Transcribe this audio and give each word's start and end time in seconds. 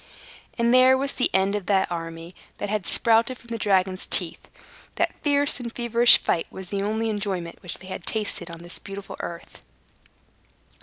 And 0.57 0.73
there 0.73 0.97
was 0.97 1.13
the 1.13 1.29
end 1.31 1.53
of 1.53 1.67
the 1.67 1.87
army 1.87 2.33
that 2.57 2.69
had 2.71 2.87
sprouted 2.87 3.37
from 3.37 3.49
the 3.49 3.59
dragon's 3.59 4.07
teeth. 4.07 4.47
That 4.95 5.13
fierce 5.21 5.59
and 5.59 5.71
feverish 5.71 6.17
fight 6.17 6.47
was 6.49 6.69
the 6.69 6.81
only 6.81 7.07
enjoyment 7.07 7.61
which 7.61 7.77
they 7.77 7.87
had 7.87 8.03
tasted 8.07 8.49
on 8.49 8.63
this 8.63 8.79
beautiful 8.79 9.15
earth. 9.19 9.61